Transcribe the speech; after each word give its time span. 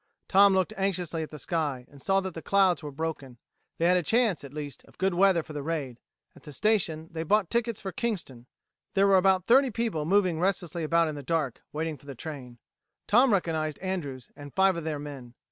Tom 0.27 0.55
looked 0.55 0.73
anxiously 0.77 1.21
at 1.21 1.29
the 1.29 1.37
sky, 1.37 1.85
and 1.87 2.01
saw 2.01 2.21
that 2.21 2.33
the 2.33 2.41
clouds 2.41 2.81
were 2.81 2.89
broken. 2.91 3.37
They 3.77 3.85
had 3.87 3.97
a 3.97 4.01
chance, 4.01 4.43
at 4.43 4.51
least, 4.51 4.83
of 4.85 4.97
good 4.97 5.13
weather 5.13 5.43
for 5.43 5.53
the 5.53 5.61
raid. 5.61 5.99
At 6.35 6.41
the 6.41 6.53
station 6.53 7.09
they 7.11 7.21
bought 7.21 7.51
tickets 7.51 7.81
for 7.81 7.91
Kingston. 7.91 8.47
There 8.95 9.05
were 9.05 9.17
about 9.17 9.45
thirty 9.45 9.69
people 9.69 10.05
moving 10.05 10.39
restlessly 10.39 10.83
about 10.83 11.07
in 11.07 11.13
the 11.13 11.21
dark, 11.21 11.61
waiting 11.71 11.97
for 11.97 12.07
the 12.07 12.15
train. 12.15 12.57
Tom 13.05 13.31
recognized 13.31 13.77
Andrews 13.77 14.31
and 14.35 14.51
five 14.55 14.75
of 14.75 14.85
their 14.85 14.97
men. 14.97 15.35